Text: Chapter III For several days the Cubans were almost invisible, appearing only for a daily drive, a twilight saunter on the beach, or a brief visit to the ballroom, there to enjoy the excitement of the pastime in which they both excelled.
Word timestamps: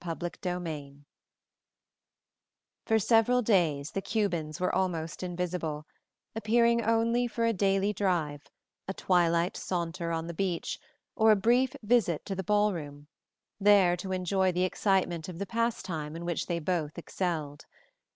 Chapter 0.03 0.31
III 0.59 1.05
For 2.87 2.97
several 2.97 3.43
days 3.43 3.91
the 3.91 4.01
Cubans 4.01 4.59
were 4.59 4.73
almost 4.73 5.21
invisible, 5.21 5.85
appearing 6.35 6.83
only 6.83 7.27
for 7.27 7.45
a 7.45 7.53
daily 7.53 7.93
drive, 7.93 8.49
a 8.87 8.95
twilight 8.95 9.55
saunter 9.55 10.09
on 10.11 10.25
the 10.25 10.33
beach, 10.33 10.79
or 11.15 11.29
a 11.29 11.35
brief 11.35 11.75
visit 11.83 12.25
to 12.25 12.33
the 12.33 12.43
ballroom, 12.43 13.09
there 13.59 13.95
to 13.97 14.11
enjoy 14.11 14.51
the 14.51 14.63
excitement 14.63 15.29
of 15.29 15.37
the 15.37 15.45
pastime 15.45 16.15
in 16.15 16.25
which 16.25 16.47
they 16.47 16.57
both 16.57 16.97
excelled. 16.97 17.67